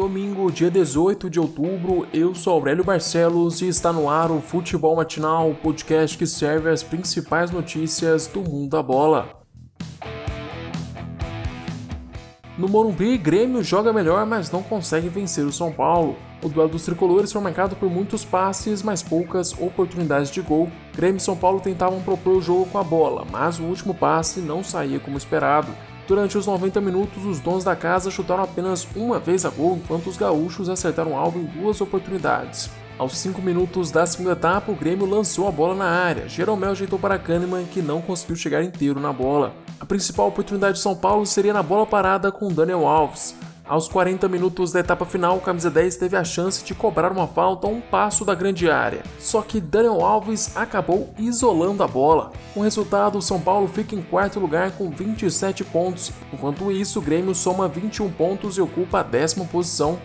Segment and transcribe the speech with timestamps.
[0.00, 4.96] Domingo, dia 18 de outubro, eu sou Aurélio Barcelos e está no ar o Futebol
[4.96, 9.28] Matinal, o podcast que serve as principais notícias do mundo da bola.
[12.56, 16.16] No Morumbi, Grêmio joga melhor, mas não consegue vencer o São Paulo.
[16.42, 20.70] O duelo dos tricolores foi marcado por muitos passes, mas poucas oportunidades de gol.
[20.96, 24.40] Grêmio e São Paulo tentavam propor o jogo com a bola, mas o último passe
[24.40, 25.70] não saía como esperado.
[26.10, 30.08] Durante os 90 minutos, os donos da casa chutaram apenas uma vez a gol, enquanto
[30.08, 32.68] os gaúchos acertaram o alvo em duas oportunidades.
[32.98, 36.28] Aos 5 minutos da segunda etapa, o Grêmio lançou a bola na área.
[36.28, 39.54] Jeromel ajeitou para Kahneman, que não conseguiu chegar inteiro na bola.
[39.78, 43.36] A principal oportunidade de São Paulo seria na bola parada com Daniel Alves.
[43.70, 47.28] Aos 40 minutos da etapa final, o camisa 10 teve a chance de cobrar uma
[47.28, 49.04] falta a um passo da grande área.
[49.20, 52.32] Só que Daniel Alves acabou isolando a bola.
[52.52, 56.10] Com o resultado, o São Paulo fica em quarto lugar com 27 pontos.
[56.32, 60.00] Enquanto isso, o Grêmio soma 21 pontos e ocupa a décima posição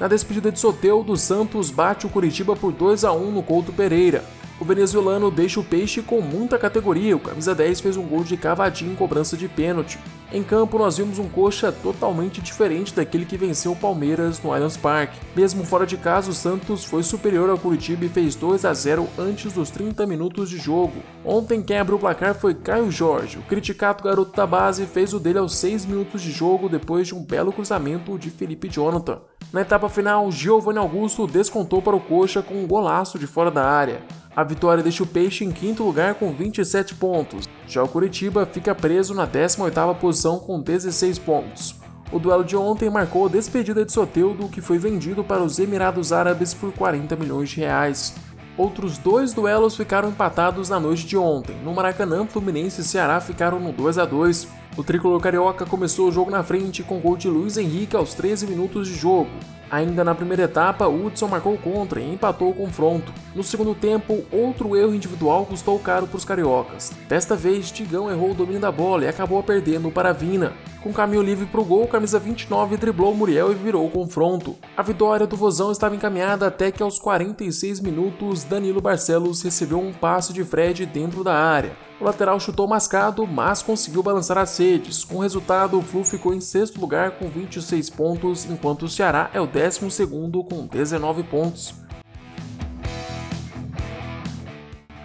[0.00, 4.24] Na despedida de Soteudo, Santos bate o Curitiba por 2 a 1 no Couto Pereira.
[4.58, 7.14] O venezuelano deixa o peixe com muita categoria.
[7.14, 9.98] O camisa 10 fez um gol de cavadinho em cobrança de pênalti.
[10.34, 14.78] Em campo, nós vimos um coxa totalmente diferente daquele que venceu o Palmeiras no Allianz
[14.78, 15.20] Parque.
[15.36, 19.06] Mesmo fora de casa, o Santos foi superior ao Curitiba e fez 2 a 0
[19.18, 21.02] antes dos 30 minutos de jogo.
[21.22, 23.40] Ontem quem abriu o placar foi Caio Jorge.
[23.40, 27.14] O criticado garoto da base fez o dele aos 6 minutos de jogo depois de
[27.14, 29.20] um belo cruzamento de Felipe Jonathan.
[29.52, 33.66] Na etapa final, Giovanni Augusto descontou para o coxa com um golaço de fora da
[33.66, 34.00] área.
[34.34, 37.46] A vitória deixa o Peixe em quinto lugar com 27 pontos.
[37.72, 41.74] Já o Curitiba fica preso na 18ª posição com 16 pontos.
[42.12, 46.12] O duelo de ontem marcou a despedida de Soteudo, que foi vendido para os Emirados
[46.12, 48.14] Árabes por 40 milhões de reais.
[48.58, 51.56] Outros dois duelos ficaram empatados na noite de ontem.
[51.64, 54.48] No Maracanã, Fluminense e Ceará ficaram no 2 a 2.
[54.76, 58.48] O tricolor carioca começou o jogo na frente com gol de Luiz Henrique aos 13
[58.48, 59.30] minutos de jogo.
[59.72, 63.10] Ainda na primeira etapa, Hudson marcou contra e empatou o confronto.
[63.34, 66.92] No segundo tempo, outro erro individual custou caro para os cariocas.
[67.08, 70.52] Desta vez, Tigão errou o domínio da bola e acabou perdendo para Vina.
[70.82, 74.58] Com caminho livre para o gol, camisa 29 driblou Muriel e virou o confronto.
[74.76, 79.90] A vitória do Vozão estava encaminhada até que aos 46 minutos, Danilo Barcelos recebeu um
[79.90, 81.72] passe de Fred dentro da área.
[82.00, 85.04] O lateral chutou mascado, mas conseguiu balançar as redes.
[85.04, 89.30] Com o resultado, o Flu ficou em sexto lugar com 26 pontos, enquanto o Ceará
[89.32, 91.74] é o décimo segundo com 19 pontos.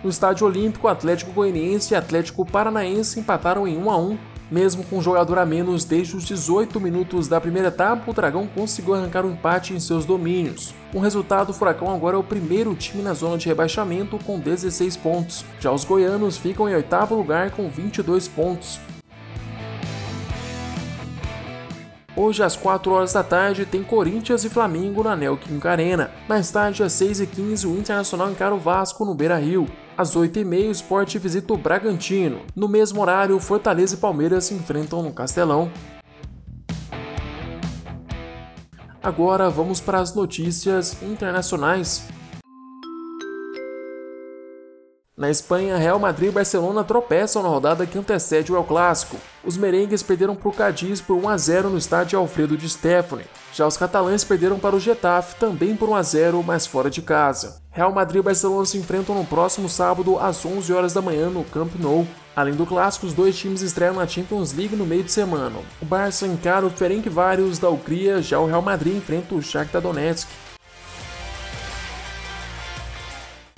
[0.04, 4.18] No Estádio Olímpico, Atlético Goianiense e Atlético Paranaense empataram em 1 a 1
[4.50, 8.48] mesmo com um jogador a menos desde os 18 minutos da primeira etapa, o Dragão
[8.48, 10.74] conseguiu arrancar um empate em seus domínios.
[10.92, 14.96] Com resultado, o Furacão agora é o primeiro time na zona de rebaixamento com 16
[14.98, 15.46] pontos.
[15.60, 18.80] Já os goianos ficam em oitavo lugar com 22 pontos.
[22.16, 26.10] Hoje, às 4 horas da tarde, tem Corinthians e Flamengo na Neoquímica Arena.
[26.28, 29.68] Mais tarde, às 6h15, o Internacional encara o Vasco no Beira-Rio.
[29.98, 32.42] Às 8h30, o Sport visita o Bragantino.
[32.56, 35.72] No mesmo horário, Fortaleza e Palmeiras se enfrentam no Castelão.
[39.02, 42.08] Agora vamos para as notícias internacionais.
[45.18, 49.18] Na Espanha, Real Madrid e Barcelona tropeçam na rodada que antecede o El Clássico.
[49.44, 53.24] Os merengues perderam para o Cadiz por 1 a 0 no estádio Alfredo de Stefani.
[53.52, 57.02] Já os catalães perderam para o Getafe também por 1 a 0, mas fora de
[57.02, 57.64] casa.
[57.72, 61.44] Real Madrid e Barcelona se enfrentam no próximo sábado às 11 horas da manhã no
[61.46, 62.06] Camp Nou.
[62.36, 65.58] Além do clássico, os dois times estreiam na Champions League no meio de semana.
[65.82, 70.30] O Barça encara o Ferencváros da Hungria, já o Real Madrid enfrenta o Shakhtar Donetsk.